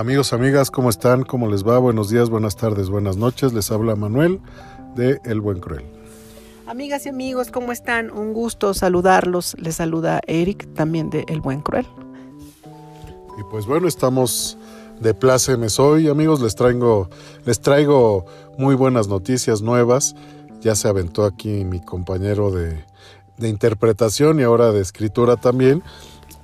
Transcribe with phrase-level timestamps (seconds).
[0.00, 1.24] Amigos, amigas, ¿cómo están?
[1.24, 1.78] ¿Cómo les va?
[1.78, 3.52] Buenos días, buenas tardes, buenas noches.
[3.52, 4.40] Les habla Manuel
[4.96, 5.84] de El Buen Cruel.
[6.66, 8.10] Amigas y amigos, ¿cómo están?
[8.10, 9.54] Un gusto saludarlos.
[9.58, 11.86] Les saluda Eric, también de El Buen Cruel.
[13.38, 14.56] Y pues bueno, estamos
[15.00, 16.40] de plácemes hoy, amigos.
[16.40, 17.10] Les traigo,
[17.44, 18.24] les traigo
[18.56, 20.16] muy buenas noticias nuevas.
[20.62, 22.86] Ya se aventó aquí mi compañero de,
[23.36, 25.82] de interpretación y ahora de escritura también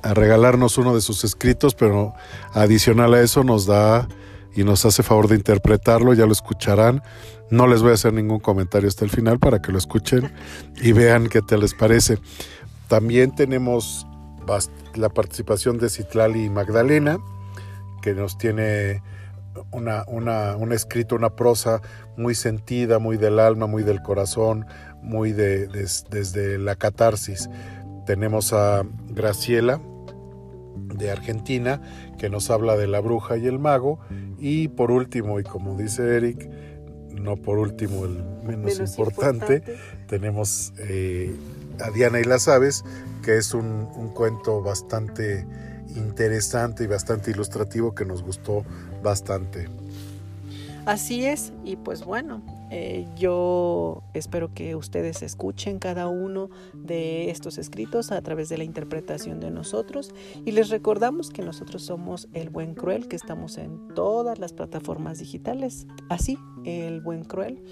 [0.06, 2.14] a regalarnos uno de sus escritos, pero
[2.52, 4.06] adicional a eso nos da
[4.54, 7.02] y nos hace favor de interpretarlo, ya lo escucharán.
[7.50, 10.32] No les voy a hacer ningún comentario hasta el final para que lo escuchen
[10.80, 12.18] y vean qué te les parece.
[12.88, 14.06] También tenemos
[14.94, 17.18] la participación de Citlali y Magdalena,
[18.00, 19.02] que nos tiene
[19.72, 21.82] una, una, un escrito, una prosa
[22.16, 24.66] muy sentida, muy del alma, muy del corazón,
[25.02, 27.50] muy de, desde la catarsis.
[28.06, 29.80] Tenemos a Graciela
[30.94, 31.80] de Argentina
[32.18, 34.00] que nos habla de la bruja y el mago.
[34.38, 36.48] Y por último, y como dice Eric,
[37.14, 39.62] no por último el menos, importante,
[40.06, 41.34] tenemos eh,
[41.80, 42.84] a Diana y las aves,
[43.22, 45.46] que es un, un cuento bastante
[45.96, 48.64] interesante y bastante ilustrativo que nos gustó
[49.02, 49.68] bastante.
[50.84, 57.58] Así es, y pues bueno, eh, yo espero que ustedes escuchen cada uno de estos
[57.58, 60.14] escritos a través de la interpretación de nosotros.
[60.44, 65.18] Y les recordamos que nosotros somos El Buen Cruel, que estamos en todas las plataformas
[65.18, 67.62] digitales, así, El Buen Cruel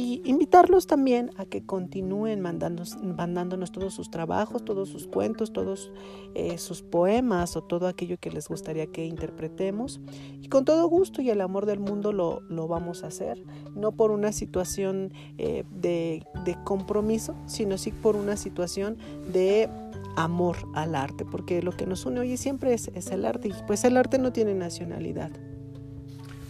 [0.00, 5.92] y invitarlos también a que continúen mandándonos, mandándonos todos sus trabajos, todos sus cuentos, todos
[6.34, 10.00] eh, sus poemas o todo aquello que les gustaría que interpretemos.
[10.40, 13.92] Y con todo gusto y el amor del mundo lo, lo vamos a hacer, no
[13.92, 18.96] por una situación eh, de, de compromiso, sino sí por una situación
[19.30, 19.68] de
[20.16, 23.52] amor al arte, porque lo que nos une hoy siempre es, es el arte y
[23.66, 25.30] pues el arte no tiene nacionalidad.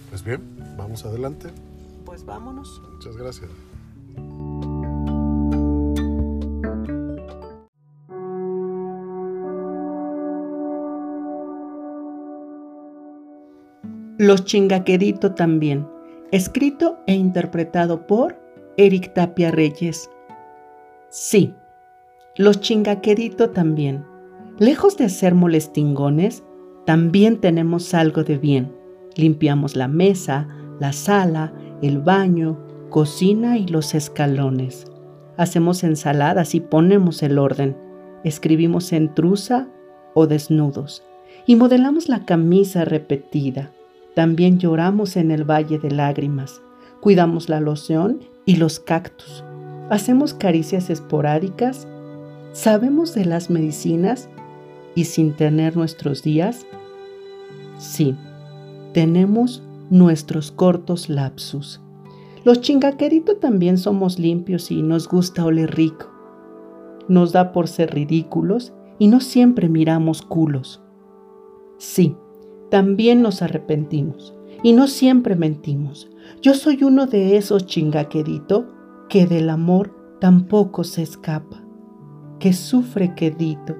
[0.08, 0.40] Pues bien,
[0.76, 1.48] vamos adelante
[2.10, 2.82] pues vámonos.
[2.92, 3.48] Muchas gracias.
[14.18, 15.86] Los Chingaquerito también,
[16.32, 18.36] escrito e interpretado por
[18.76, 20.10] Eric Tapia Reyes.
[21.10, 21.54] Sí,
[22.34, 24.04] los Chingaquerito también.
[24.58, 26.42] Lejos de ser molestingones,
[26.86, 28.74] también tenemos algo de bien.
[29.14, 30.48] Limpiamos la mesa,
[30.80, 32.58] la sala, el baño,
[32.90, 34.86] cocina y los escalones.
[35.36, 37.76] Hacemos ensaladas y ponemos el orden.
[38.24, 39.68] Escribimos en truza
[40.14, 41.02] o desnudos.
[41.46, 43.70] Y modelamos la camisa repetida.
[44.14, 46.60] También lloramos en el valle de lágrimas.
[47.00, 49.42] Cuidamos la loción y los cactus.
[49.88, 51.88] Hacemos caricias esporádicas.
[52.52, 54.28] Sabemos de las medicinas
[54.94, 56.66] y sin tener nuestros días.
[57.78, 58.14] Sí,
[58.92, 61.80] tenemos nuestros cortos lapsus.
[62.44, 66.06] Los chingaqueritos también somos limpios y nos gusta oler rico.
[67.08, 70.80] Nos da por ser ridículos y no siempre miramos culos.
[71.76, 72.16] Sí,
[72.70, 76.08] también nos arrepentimos y no siempre mentimos.
[76.40, 78.68] Yo soy uno de esos chingaquerito
[79.08, 81.62] que del amor tampoco se escapa,
[82.38, 83.76] que sufre quedito,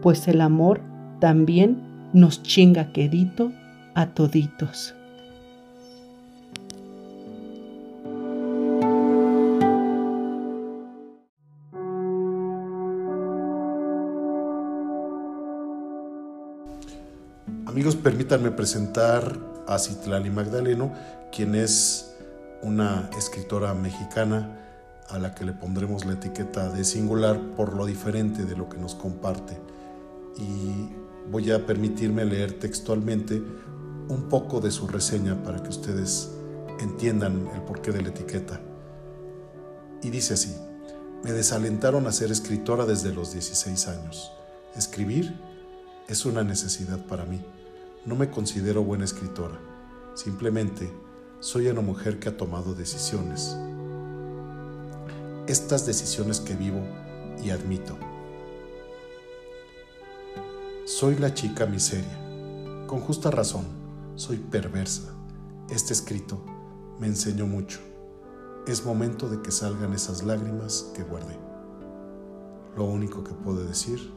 [0.00, 0.82] pues el amor
[1.20, 3.50] también nos chinga quedito
[3.94, 4.94] a toditos.
[17.88, 20.92] Amigos, permítanme presentar a Citlali Magdaleno,
[21.32, 22.12] quien es
[22.60, 24.58] una escritora mexicana
[25.08, 28.76] a la que le pondremos la etiqueta de singular por lo diferente de lo que
[28.76, 29.58] nos comparte.
[30.36, 30.90] Y
[31.30, 33.42] voy a permitirme leer textualmente
[34.08, 36.28] un poco de su reseña para que ustedes
[36.80, 38.60] entiendan el porqué de la etiqueta.
[40.02, 40.54] Y dice así,
[41.24, 44.30] me desalentaron a ser escritora desde los 16 años.
[44.76, 45.34] Escribir
[46.06, 47.42] es una necesidad para mí.
[48.06, 49.58] No me considero buena escritora,
[50.14, 50.90] simplemente
[51.40, 53.56] soy una mujer que ha tomado decisiones.
[55.46, 56.80] Estas decisiones que vivo
[57.42, 57.96] y admito.
[60.84, 62.86] Soy la chica miseria.
[62.86, 63.66] Con justa razón,
[64.14, 65.12] soy perversa.
[65.68, 66.42] Este escrito
[66.98, 67.80] me enseñó mucho.
[68.66, 71.38] Es momento de que salgan esas lágrimas que guardé.
[72.76, 74.12] Lo único que puedo decir,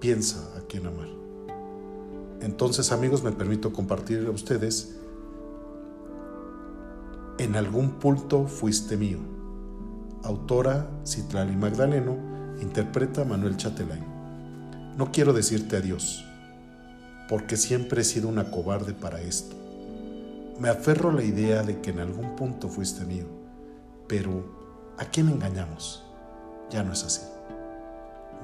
[0.00, 1.08] piensa a quién amar.
[2.44, 4.96] Entonces, amigos, me permito compartir a ustedes.
[7.38, 9.18] En algún punto fuiste mío.
[10.22, 12.16] Autora Citlali Magdaleno,
[12.60, 14.04] interpreta Manuel Chatelain.
[14.98, 16.24] No quiero decirte adiós.
[17.28, 19.56] porque siempre he sido una cobarde para esto.
[20.58, 23.26] Me aferro a la idea de que en algún punto fuiste mío,
[24.06, 24.44] pero
[24.98, 26.04] ¿a quién engañamos?
[26.70, 27.22] Ya no es así.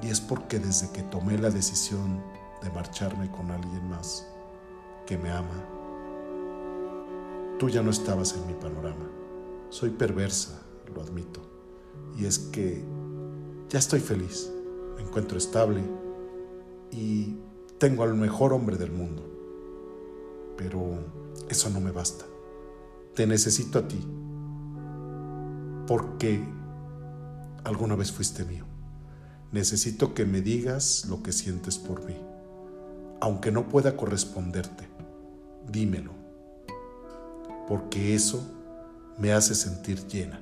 [0.01, 2.23] Y es porque desde que tomé la decisión
[2.61, 4.27] de marcharme con alguien más
[5.05, 5.65] que me ama,
[7.59, 9.09] tú ya no estabas en mi panorama.
[9.69, 10.61] Soy perversa,
[10.93, 11.41] lo admito.
[12.17, 12.83] Y es que
[13.69, 14.51] ya estoy feliz,
[14.95, 15.81] me encuentro estable
[16.91, 17.37] y
[17.77, 19.27] tengo al mejor hombre del mundo.
[20.57, 20.99] Pero
[21.49, 22.25] eso no me basta.
[23.15, 23.99] Te necesito a ti.
[25.87, 26.43] Porque
[27.63, 28.65] alguna vez fuiste mío.
[29.51, 32.15] Necesito que me digas lo que sientes por mí.
[33.21, 34.89] Aunque no pueda corresponderte,
[35.71, 36.11] dímelo.
[37.67, 38.41] Porque eso
[39.17, 40.41] me hace sentir llena.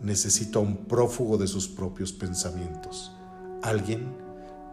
[0.00, 3.12] Necesito a un prófugo de sus propios pensamientos.
[3.62, 4.14] Alguien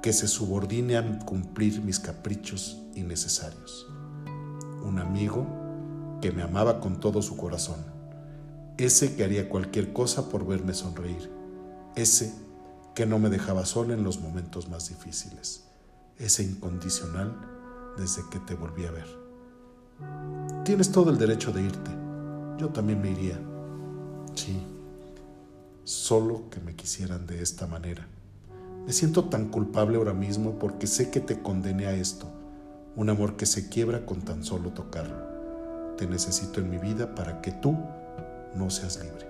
[0.02, 3.88] que se subordine a cumplir mis caprichos innecesarios.
[4.84, 5.48] Un amigo
[6.22, 7.78] que me amaba con todo su corazón.
[8.78, 11.32] Ese que haría cualquier cosa por verme sonreír.
[11.96, 12.34] Ese
[12.96, 15.64] que no me dejaba sola en los momentos más difíciles,
[16.18, 17.34] ese incondicional
[17.98, 19.08] desde que te volví a ver.
[20.64, 21.92] Tienes todo el derecho de irte,
[22.58, 23.40] yo también me iría.
[24.36, 24.66] Sí,
[25.84, 28.08] solo que me quisieran de esta manera.
[28.86, 32.28] Me siento tan culpable ahora mismo porque sé que te condené a esto,
[32.96, 35.96] un amor que se quiebra con tan solo tocarlo.
[35.98, 37.78] Te necesito en mi vida para que tú
[38.56, 39.28] no seas libre.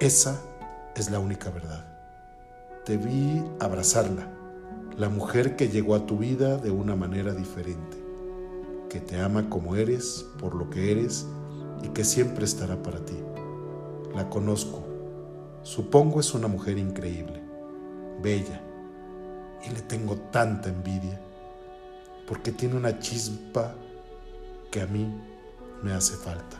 [0.00, 0.40] Esa
[0.94, 1.96] es la única verdad
[2.86, 4.28] te vi abrazarla,
[4.96, 7.98] la mujer que llegó a tu vida de una manera diferente,
[8.88, 11.26] que te ama como eres, por lo que eres
[11.82, 13.16] y que siempre estará para ti.
[14.14, 14.84] La conozco,
[15.62, 17.42] supongo es una mujer increíble,
[18.22, 18.62] bella,
[19.66, 21.20] y le tengo tanta envidia,
[22.26, 23.74] porque tiene una chispa
[24.70, 25.06] que a mí
[25.82, 26.58] me hace falta.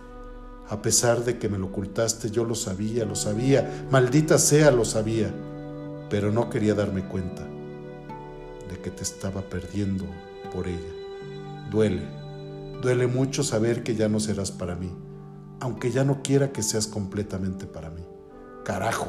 [0.68, 4.84] A pesar de que me lo ocultaste, yo lo sabía, lo sabía, maldita sea, lo
[4.84, 5.32] sabía
[6.08, 7.42] pero no quería darme cuenta
[8.86, 10.04] que te estaba perdiendo
[10.54, 10.92] por ella.
[11.72, 12.02] Duele,
[12.80, 14.92] duele mucho saber que ya no serás para mí,
[15.58, 18.04] aunque ya no quiera que seas completamente para mí.
[18.64, 19.08] Carajo,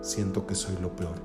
[0.00, 1.16] siento que soy lo peor.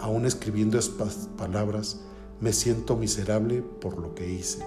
[0.00, 2.00] Aún escribiendo estas palabras,
[2.40, 4.64] me siento miserable por lo que hice.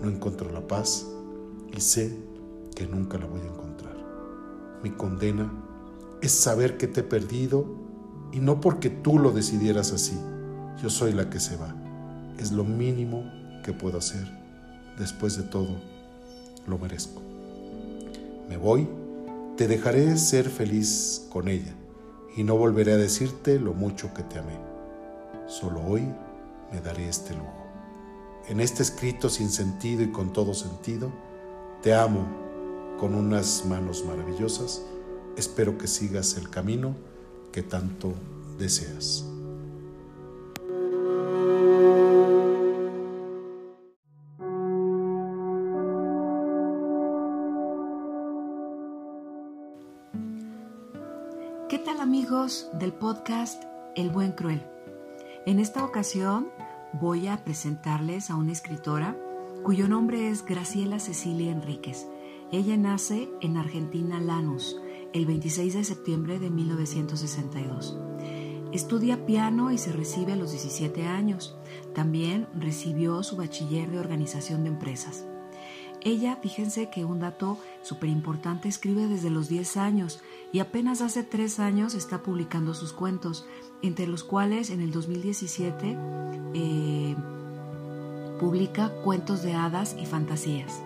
[0.00, 1.06] No encuentro la paz
[1.76, 2.16] y sé
[2.74, 3.98] que nunca la voy a encontrar.
[4.82, 5.52] Mi condena
[6.22, 7.66] es saber que te he perdido
[8.32, 10.18] y no porque tú lo decidieras así.
[10.82, 11.74] Yo soy la que se va.
[12.38, 13.24] Es lo mínimo
[13.64, 14.26] que puedo hacer.
[14.96, 15.76] Después de todo,
[16.66, 17.20] lo merezco.
[18.48, 18.88] Me voy,
[19.56, 21.74] te dejaré ser feliz con ella
[22.36, 24.56] y no volveré a decirte lo mucho que te amé.
[25.48, 26.02] Solo hoy
[26.72, 27.66] me daré este lujo.
[28.48, 31.10] En este escrito sin sentido y con todo sentido,
[31.82, 32.26] te amo
[32.98, 34.82] con unas manos maravillosas.
[35.36, 36.94] Espero que sigas el camino
[37.52, 38.14] que tanto
[38.58, 39.24] deseas.
[52.48, 53.62] Del podcast
[53.94, 54.64] El Buen Cruel?
[55.44, 56.48] En esta ocasión
[56.94, 59.14] voy a presentarles a una escritora
[59.62, 62.06] cuyo nombre es Graciela Cecilia Enríquez.
[62.50, 64.80] Ella nace en Argentina, Lanús,
[65.12, 67.98] el 26 de septiembre de 1962.
[68.72, 71.54] Estudia piano y se recibe a los 17 años.
[71.94, 75.26] También recibió su bachiller de organización de empresas.
[76.02, 80.20] Ella, fíjense que un dato súper importante, escribe desde los 10 años
[80.52, 83.46] y apenas hace 3 años está publicando sus cuentos,
[83.82, 85.96] entre los cuales en el 2017
[86.54, 87.16] eh,
[88.38, 90.82] publica Cuentos de Hadas y Fantasías.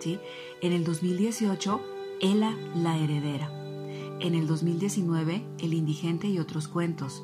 [0.00, 0.18] ¿sí?
[0.60, 1.80] En el 2018,
[2.20, 3.56] Ella la Heredera
[4.20, 7.22] en el 2019 El indigente y otros cuentos,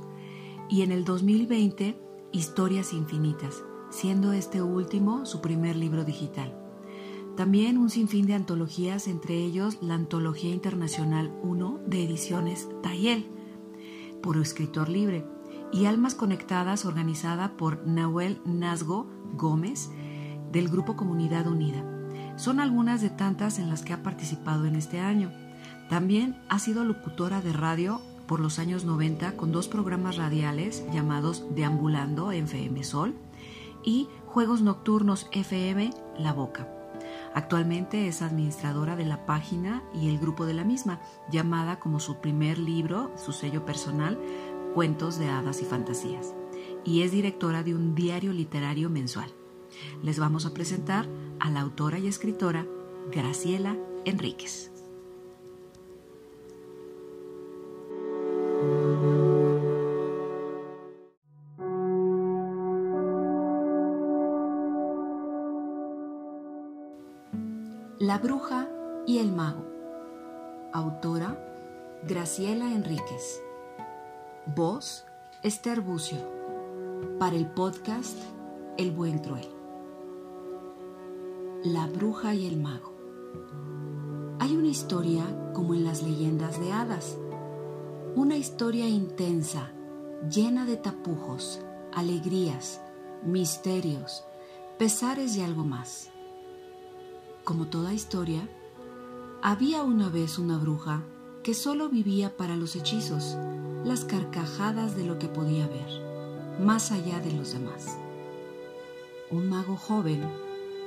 [0.68, 1.98] y en el 2020
[2.32, 6.61] Historias infinitas, siendo este último su primer libro digital.
[7.36, 13.26] También un sinfín de antologías, entre ellos la Antología Internacional 1 de Ediciones Tayel,
[14.22, 15.26] por escritor libre,
[15.72, 19.88] y Almas Conectadas organizada por Nahuel Nazgo Gómez
[20.52, 21.82] del Grupo Comunidad Unida.
[22.36, 25.32] Son algunas de tantas en las que ha participado en este año.
[25.88, 31.46] También ha sido locutora de radio por los años 90 con dos programas radiales llamados
[31.54, 33.14] Deambulando FM Sol
[33.82, 36.81] y Juegos Nocturnos FM La Boca.
[37.34, 42.16] Actualmente es administradora de la página y el grupo de la misma, llamada como su
[42.16, 44.18] primer libro, su sello personal,
[44.74, 46.34] Cuentos de Hadas y Fantasías,
[46.84, 49.30] y es directora de un diario literario mensual.
[50.02, 51.08] Les vamos a presentar
[51.40, 52.66] a la autora y escritora
[53.10, 54.71] Graciela Enríquez.
[68.12, 68.68] La bruja
[69.06, 69.64] y el mago.
[70.74, 71.34] Autora
[72.06, 73.42] Graciela Enríquez.
[74.54, 75.06] Voz
[75.42, 76.18] Esther Bucio.
[77.18, 78.18] Para el podcast
[78.76, 79.48] El Buen Cruel.
[81.64, 82.92] La bruja y el mago.
[84.40, 87.16] Hay una historia como en las leyendas de hadas.
[88.14, 89.70] Una historia intensa,
[90.28, 91.62] llena de tapujos,
[91.94, 92.78] alegrías,
[93.24, 94.22] misterios,
[94.76, 96.11] pesares y algo más.
[97.44, 98.48] Como toda historia,
[99.42, 101.02] había una vez una bruja
[101.42, 103.36] que solo vivía para los hechizos,
[103.84, 107.98] las carcajadas de lo que podía ver, más allá de los demás.
[109.28, 110.22] Un mago joven,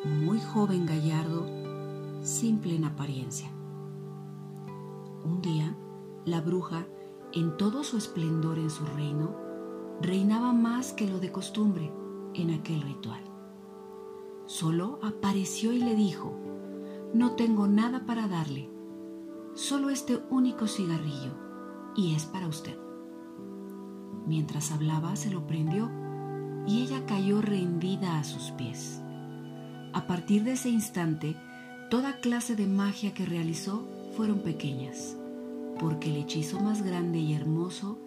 [0.06, 1.46] muy joven gallardo,
[2.24, 3.50] simple en apariencia.
[5.26, 5.76] Un día,
[6.24, 6.86] la bruja,
[7.34, 9.36] en todo su esplendor en su reino,
[10.02, 11.92] reinaba más que lo de costumbre
[12.34, 13.24] en aquel ritual.
[14.46, 16.45] Solo apareció y le dijo,
[17.15, 18.69] no tengo nada para darle,
[19.53, 21.31] solo este único cigarrillo,
[21.95, 22.77] y es para usted.
[24.27, 25.89] Mientras hablaba se lo prendió
[26.67, 29.01] y ella cayó rendida a sus pies.
[29.93, 31.38] A partir de ese instante,
[31.89, 35.15] toda clase de magia que realizó fueron pequeñas,
[35.79, 37.98] porque el hechizo más grande y hermoso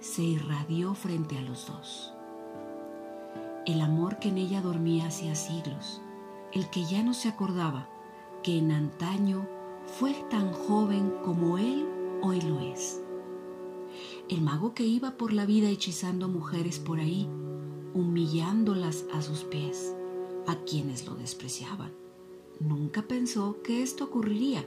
[0.00, 2.12] se irradió frente a los dos.
[3.64, 6.02] El amor que en ella dormía hacía siglos,
[6.52, 7.88] el que ya no se acordaba
[8.48, 9.46] que en antaño
[9.98, 11.86] fue tan joven como él
[12.22, 13.02] hoy lo es.
[14.30, 17.28] El mago que iba por la vida hechizando mujeres por ahí,
[17.92, 19.94] humillándolas a sus pies,
[20.46, 21.92] a quienes lo despreciaban.
[22.58, 24.66] Nunca pensó que esto ocurriría,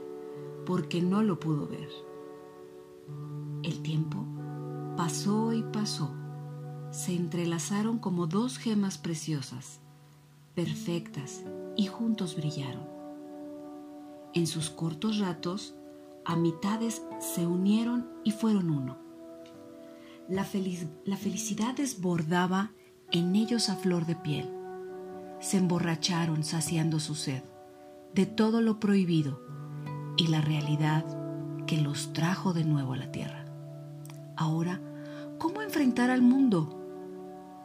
[0.68, 1.90] porque no lo pudo ver.
[3.64, 4.24] El tiempo
[4.96, 6.14] pasó y pasó.
[6.92, 9.80] Se entrelazaron como dos gemas preciosas,
[10.54, 11.44] perfectas,
[11.76, 13.01] y juntos brillaron.
[14.34, 15.76] En sus cortos ratos,
[16.24, 18.98] a mitades se unieron y fueron uno.
[20.30, 20.48] La,
[21.06, 22.72] la, felicidad desbordaba
[23.12, 24.50] en ellos a flor de piel.
[25.42, 27.44] Se emborracharon saciando su sed
[28.14, 29.42] de todo lo prohibido
[30.16, 31.06] y la realidad
[31.66, 33.46] que los trajo de nuevo a la tierra.
[34.38, 34.80] Ahora,
[35.40, 36.78] ¿cómo enfrentar al mundo?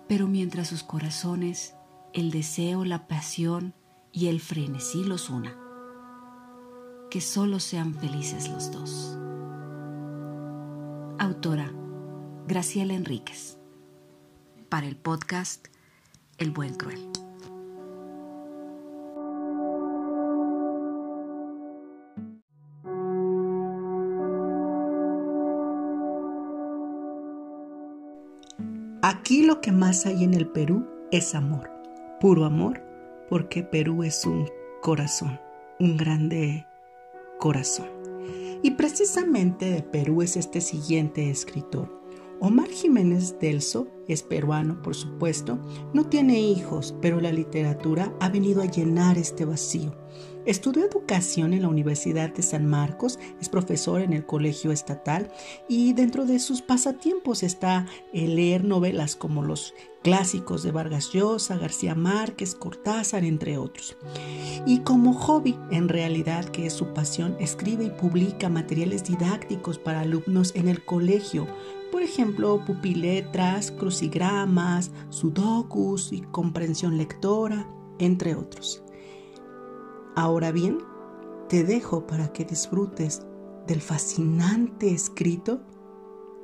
[0.08, 1.76] Pero mientras sus corazones,
[2.12, 3.74] el deseo, la pasión
[4.10, 5.65] y el frenesí los una
[7.10, 9.18] que solo sean felices los dos.
[11.18, 11.72] Autora
[12.46, 13.58] Graciela Enríquez.
[14.68, 15.66] Para el podcast
[16.38, 17.10] El Buen Cruel.
[29.02, 31.70] Aquí lo que más hay en el Perú es amor,
[32.20, 32.82] puro amor,
[33.28, 34.48] porque Perú es un
[34.82, 35.40] corazón,
[35.78, 36.65] un grande
[37.38, 37.88] corazón.
[38.62, 41.96] Y precisamente de Perú es este siguiente escritor.
[42.40, 45.58] Omar Jiménez Delso es peruano, por supuesto,
[45.94, 49.94] no tiene hijos, pero la literatura ha venido a llenar este vacío.
[50.46, 55.28] Estudió educación en la Universidad de San Marcos, es profesor en el Colegio Estatal
[55.68, 59.74] y dentro de sus pasatiempos está el leer novelas como los
[60.04, 63.96] clásicos de Vargas Llosa, García Márquez, Cortázar, entre otros.
[64.64, 70.02] Y como hobby, en realidad que es su pasión, escribe y publica materiales didácticos para
[70.02, 71.48] alumnos en el colegio,
[71.90, 78.85] por ejemplo, pupiletras, crucigramas, sudokus y comprensión lectora, entre otros.
[80.16, 80.78] Ahora bien,
[81.50, 83.20] te dejo para que disfrutes
[83.66, 85.60] del fascinante escrito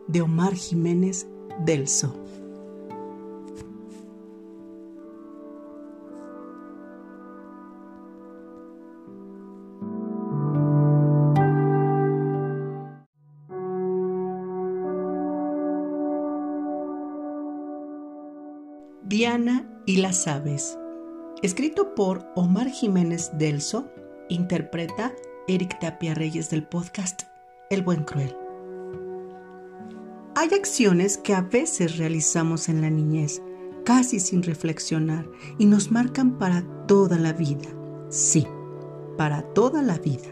[0.09, 1.27] de Omar Jiménez
[1.65, 2.15] Delso.
[19.03, 20.79] Diana y las aves.
[21.43, 23.91] Escrito por Omar Jiménez Delso,
[24.29, 25.13] interpreta
[25.49, 27.23] Eric Tapia Reyes del podcast
[27.69, 28.37] El Buen Cruel.
[30.37, 33.43] Hay acciones que a veces realizamos en la niñez,
[33.85, 35.27] casi sin reflexionar,
[35.59, 37.69] y nos marcan para toda la vida.
[38.09, 38.47] Sí,
[39.19, 40.29] para toda la vida.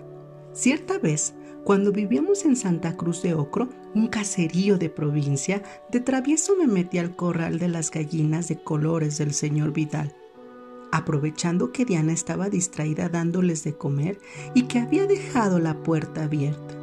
[0.53, 6.55] Cierta vez, cuando vivíamos en Santa Cruz de Ocro, un caserío de provincia, de travieso
[6.55, 10.15] me metí al corral de las gallinas de colores del señor Vidal
[10.93, 14.19] aprovechando que Diana estaba distraída dándoles de comer
[14.55, 16.75] y que había dejado la puerta abierta.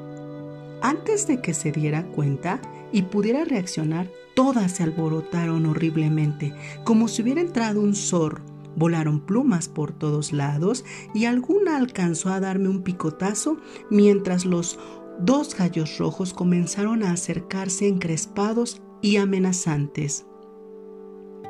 [0.81, 2.61] Antes de que se diera cuenta
[2.91, 8.43] y pudiera reaccionar, todas se alborotaron horriblemente, como si hubiera entrado un zorro.
[8.75, 10.85] Volaron plumas por todos lados
[11.15, 13.57] y alguna alcanzó a darme un picotazo
[13.89, 14.77] mientras los
[15.19, 20.27] dos gallos rojos comenzaron a acercarse encrespados y amenazantes.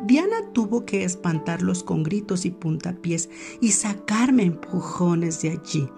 [0.08, 5.90] Diana tuvo que espantarlos con gritos y puntapiés y sacarme empujones de allí.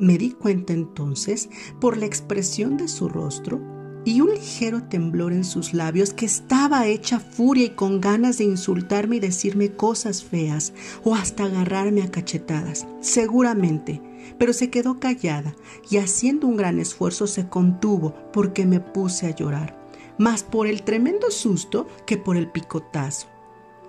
[0.00, 1.48] Me di cuenta entonces,
[1.80, 3.60] por la expresión de su rostro
[4.04, 8.44] y un ligero temblor en sus labios, que estaba hecha furia y con ganas de
[8.44, 10.72] insultarme y decirme cosas feas
[11.04, 14.02] o hasta agarrarme a cachetadas, seguramente,
[14.38, 15.54] pero se quedó callada
[15.88, 19.77] y haciendo un gran esfuerzo se contuvo porque me puse a llorar
[20.18, 23.28] más por el tremendo susto que por el picotazo.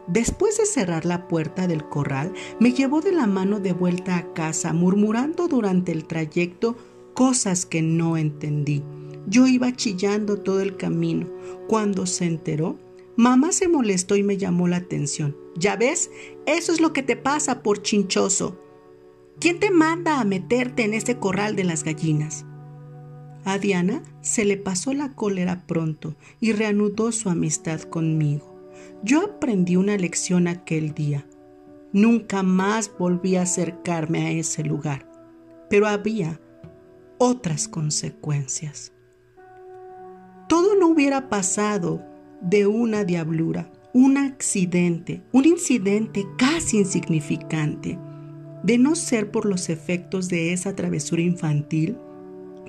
[0.07, 4.33] Después de cerrar la puerta del corral, me llevó de la mano de vuelta a
[4.33, 6.75] casa, murmurando durante el trayecto
[7.13, 8.83] cosas que no entendí.
[9.27, 11.27] Yo iba chillando todo el camino.
[11.67, 12.79] Cuando se enteró,
[13.15, 15.37] mamá se molestó y me llamó la atención.
[15.55, 16.09] Ya ves,
[16.47, 18.57] eso es lo que te pasa por chinchoso.
[19.39, 22.45] ¿Quién te manda a meterte en ese corral de las gallinas?
[23.45, 28.59] A Diana se le pasó la cólera pronto y reanudó su amistad conmigo.
[29.03, 31.25] Yo aprendí una lección aquel día.
[31.93, 35.09] Nunca más volví a acercarme a ese lugar,
[35.69, 36.39] pero había
[37.17, 38.93] otras consecuencias.
[40.47, 42.03] Todo no hubiera pasado
[42.41, 47.97] de una diablura, un accidente, un incidente casi insignificante,
[48.63, 51.97] de no ser por los efectos de esa travesura infantil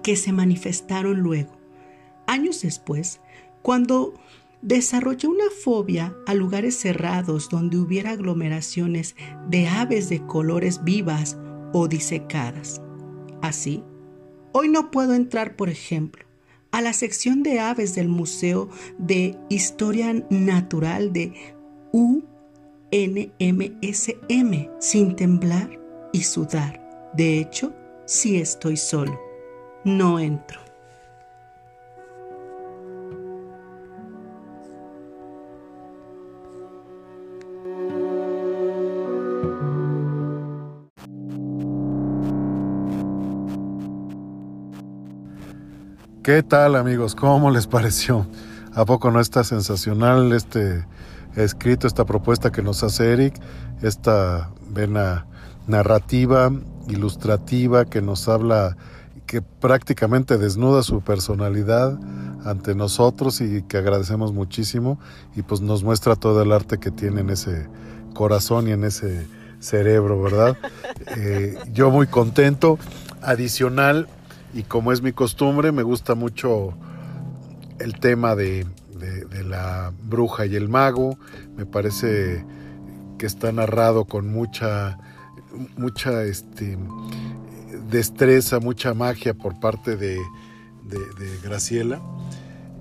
[0.03, 1.59] que se manifestaron luego.
[2.27, 3.21] Años después,
[3.63, 4.15] cuando
[4.63, 9.17] desarrollé una fobia a lugares cerrados donde hubiera aglomeraciones
[9.49, 11.39] de aves de colores vivas
[11.73, 12.81] o disecadas.
[13.43, 13.83] Así,
[14.53, 16.25] hoy no puedo entrar, por ejemplo,
[16.73, 21.33] a la sección de aves del Museo de Historia Natural de
[21.93, 22.31] UNMSM
[24.79, 25.81] sin temblar
[26.13, 27.11] y sudar.
[27.15, 27.73] De hecho,
[28.07, 29.30] sí estoy solo
[29.85, 30.61] no entro.
[46.23, 47.15] ¿Qué tal amigos?
[47.15, 48.27] ¿Cómo les pareció?
[48.75, 50.85] ¿A poco no está sensacional este
[51.35, 53.35] escrito, esta propuesta que nos hace Eric,
[53.83, 55.27] esta vena
[55.67, 56.53] narrativa,
[56.89, 58.77] ilustrativa que nos habla
[59.31, 61.97] que prácticamente desnuda su personalidad
[62.45, 64.99] ante nosotros y que agradecemos muchísimo
[65.37, 67.69] y pues nos muestra todo el arte que tiene en ese
[68.13, 69.29] corazón y en ese
[69.61, 70.57] cerebro, ¿verdad?
[71.17, 72.79] Eh, yo muy contento.
[73.23, 74.09] Adicional,
[74.53, 76.75] y como es mi costumbre, me gusta mucho
[77.79, 78.67] el tema de,
[78.99, 81.19] de la bruja y el mago.
[81.57, 82.45] Me parece
[83.19, 84.99] que está narrado con mucha,
[85.77, 86.77] mucha, este,
[87.91, 90.19] destreza, mucha magia por parte de,
[91.43, 92.01] Graciela.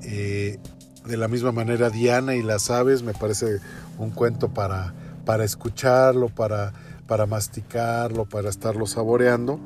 [0.03, 0.59] Eh,
[1.05, 3.59] de la misma manera, Diana y las aves me parece
[3.97, 4.93] un cuento para,
[5.25, 6.73] para escucharlo, para,
[7.07, 9.59] para masticarlo, para estarlo saboreando.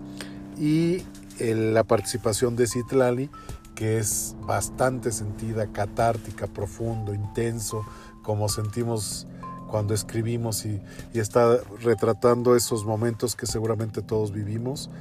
[0.57, 1.03] Y
[1.39, 3.29] la participación de Citlali,
[3.75, 7.85] que es bastante sentida, catártica, profundo, intenso,
[8.21, 9.27] como sentimos
[9.69, 10.79] cuando escribimos y,
[11.13, 14.91] y, está retratando esos momentos que seguramente todos vivimos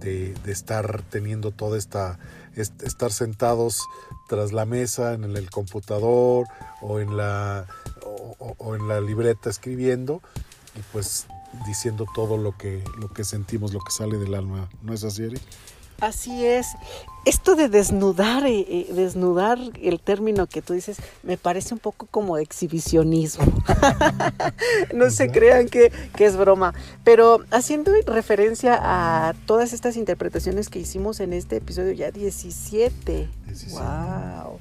[0.00, 2.18] de, estar teniendo toda esta,
[2.56, 3.80] estar sentados
[4.28, 6.46] tras la mesa en el, computador
[6.80, 7.66] o en la,
[8.04, 10.22] o, en la libreta escribiendo
[10.76, 11.26] y pues
[11.66, 14.68] diciendo todo lo que, lo que sentimos, lo que sale del alma.
[14.82, 15.42] ¿No es así, Eric?
[16.00, 16.68] Así es.
[17.26, 22.06] Esto de desnudar, eh, eh, desnudar el término que tú dices, me parece un poco
[22.10, 23.44] como exhibicionismo.
[24.94, 26.72] no se crean que, es broma.
[27.04, 33.28] Pero haciendo referencia a todas estas interpretaciones que hicimos en este episodio ya 17.
[33.50, 33.80] 17.
[33.80, 34.58] ¡Wow!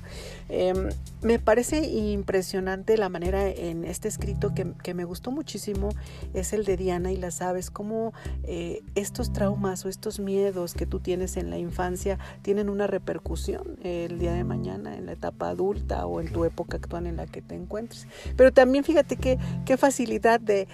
[0.49, 0.89] Em,
[1.21, 5.89] me parece impresionante la manera en este escrito que, me gustó muchísimo,
[6.33, 10.87] es el de Diana y las aves, cómo eh, estos traumas o estos miedos que
[10.87, 15.49] tú tienes en la infancia tienen una repercusión el día de mañana en la etapa
[15.49, 18.07] adulta o en tu época actual en la que te encuentres.
[18.35, 20.67] Pero también fíjate qué, qué facilidad de,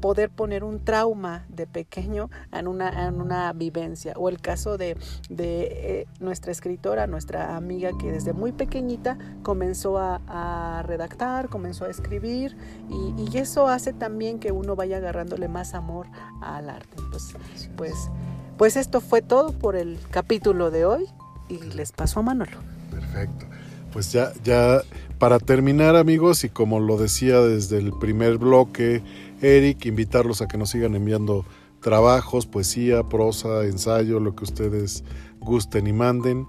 [0.00, 4.14] poder poner un trauma de pequeño en una, en una vivencia.
[4.16, 4.96] O el caso de,
[5.30, 11.90] de eh, nuestra escritora, nuestra amiga que desde muy pequeñita comenzó a, redactar, comenzó a
[11.90, 12.56] escribir
[12.90, 16.06] y, y, eso hace también que uno vaya agarrándole más amor
[16.40, 16.96] al arte.
[17.10, 17.34] Pues,
[17.76, 18.10] pues,
[18.58, 21.06] pues esto fue todo por el capítulo de hoy
[21.48, 22.58] y les paso a Manolo.
[22.90, 23.46] Perfecto.
[23.92, 24.80] Pues ya, ya
[25.18, 29.02] para terminar amigos y como lo decía desde el primer bloque,
[29.40, 31.44] Eric, invitarlos a que nos sigan enviando
[31.80, 35.04] trabajos, poesía, prosa, ensayo, lo que ustedes
[35.40, 36.46] gusten y manden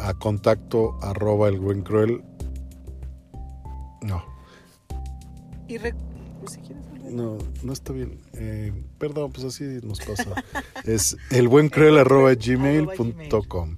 [0.00, 2.22] a contacto arroba el buen cruel.
[4.02, 4.22] No.
[5.68, 5.78] Y
[7.10, 8.18] no, no está bien.
[8.34, 10.44] Eh, perdón, pues así nos pasa.
[10.84, 13.76] es el buen cruel arroba gmail.com.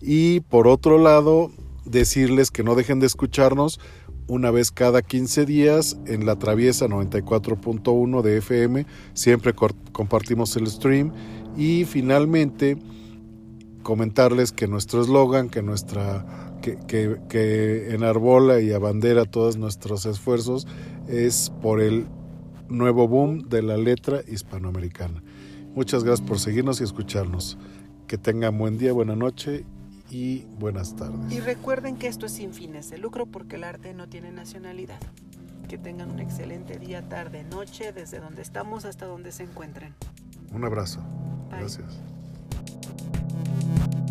[0.00, 1.50] Y por otro lado,
[1.84, 3.80] decirles que no dejen de escucharnos
[4.26, 8.86] una vez cada 15 días en la Traviesa 94.1 de FM.
[9.14, 9.54] Siempre
[9.92, 11.12] compartimos el stream.
[11.56, 12.78] Y finalmente,
[13.82, 16.24] comentarles que nuestro eslogan, que nuestra
[16.62, 20.66] que, que, que, enarbola y abandera todos nuestros esfuerzos
[21.08, 22.06] es por el
[22.68, 25.22] nuevo boom de la letra hispanoamericana.
[25.74, 27.58] Muchas gracias por seguirnos y escucharnos.
[28.06, 29.64] Que tengan buen día, buena noche
[30.10, 31.30] y buenas tardes.
[31.30, 34.98] Y recuerden que esto es sin fines de lucro porque el arte no tiene nacionalidad.
[35.68, 39.94] Que tengan un excelente día, tarde, noche, desde donde estamos hasta donde se encuentren.
[40.52, 41.00] Un abrazo.
[41.50, 42.00] Gracias.
[43.44, 44.07] Thank you.